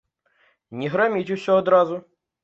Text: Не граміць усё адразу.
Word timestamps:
Не 0.83 0.87
граміць 0.93 1.33
усё 1.35 1.57
адразу. 1.65 1.99